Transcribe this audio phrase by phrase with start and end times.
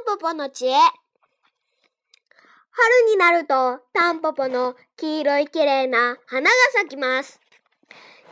[0.00, 0.72] ンポポの知恵。
[2.70, 7.38] 春になると、タンポポの黄色い綺麗な花が咲きます。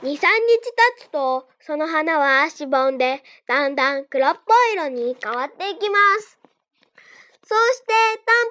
[0.02, 6.38] 2、3日経つと、その花はしぼんで、だんだん黒っぽい色に変わっていきます。
[7.44, 7.87] そうして、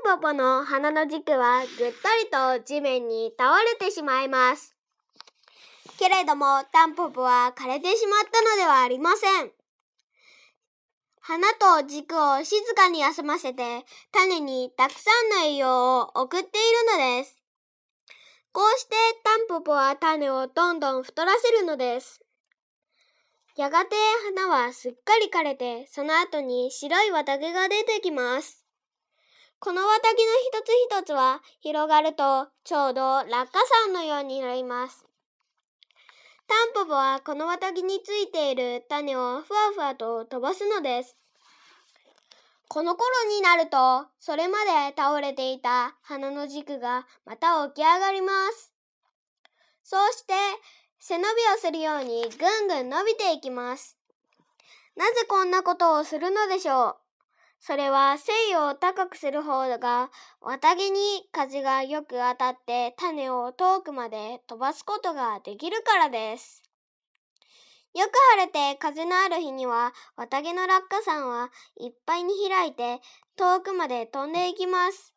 [0.03, 4.75] タンポポの花の軸はぐったりと地面に倒れてしまいます。
[5.97, 9.56] けれども、タンポポは枯れてしまったのではありません。
[11.27, 13.83] 花と軸を静かに休ませて、
[14.13, 16.61] 種にたくさんの栄養を送ってい
[16.95, 17.37] るのです。
[18.53, 22.21] こうしてタンポポは種をどんどん太らせるのです。
[23.57, 23.97] やがて
[24.37, 28.65] 花はすっかり枯れて、その後に白い綿毛が出てきます。
[29.59, 30.69] この綿毛の一つ
[31.01, 35.03] 一つは広がるとちょうど落下傘のようになります。
[36.47, 41.17] タンポポはこの綿毛についている種をふわふわと飛ばすのです。
[42.69, 48.73] この頃になると、それまで倒れていた花の軸がまた起き上がります。
[49.83, 50.33] そうして
[50.99, 53.97] 背伸びをするようにぐんぐん伸びていきます。
[54.97, 56.95] なぜこんなことをするのでしょう？
[57.59, 60.99] それは繊維を高くする方が綿毛に
[61.31, 66.63] 風がよく当たって種を遠くまで飛ばすことができるからです。
[67.97, 71.49] よく晴れて風のある日には綿毛の落下傘は
[71.79, 73.01] いっぱいに開いて
[73.35, 75.15] 遠くまで飛んでいきます。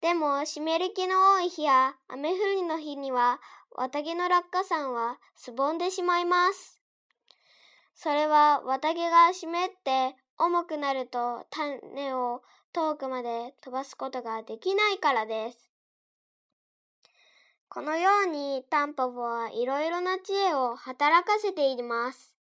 [0.00, 3.40] でも湿り気の多い日や雨降りの日には
[3.76, 6.80] 綿毛の落下傘はすぼんでしまいます。
[7.96, 9.50] それは綿毛が湿っ
[9.82, 15.69] て重くなると種を遠くまで飛ばすことができないからです。
[17.72, 22.34] このようにタンポポはいろいろな知恵を働かせています。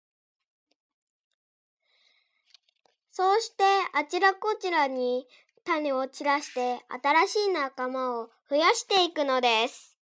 [3.11, 3.63] そうして
[3.93, 5.27] あちらこちらに
[5.65, 9.98] 種を散らして新しい仲間を増やしていくのです。